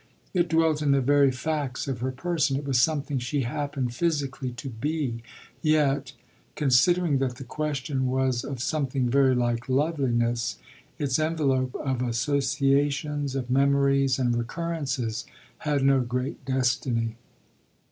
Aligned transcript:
It 0.33 0.49
dwelt 0.49 0.81
in 0.81 0.93
the 0.93 0.99
very 0.99 1.29
facts 1.31 1.87
of 1.87 1.99
her 1.99 2.09
person 2.11 2.57
it 2.57 2.65
was 2.65 2.79
something 2.81 3.19
she 3.19 3.41
happened 3.41 3.93
physically 3.93 4.49
to 4.53 4.67
be; 4.71 5.21
yet 5.61 6.13
considering 6.55 7.19
that 7.19 7.35
the 7.35 7.43
question 7.43 8.07
was 8.07 8.43
of 8.43 8.59
something 8.63 9.11
very 9.11 9.35
like 9.35 9.69
loveliness 9.69 10.57
its 10.97 11.19
envelope 11.19 11.75
of 11.75 12.01
associations, 12.01 13.35
of 13.35 13.51
memories 13.51 14.17
and 14.17 14.35
recurrences, 14.35 15.25
had 15.59 15.83
no 15.83 15.99
great 16.01 16.43
destiny. 16.45 17.15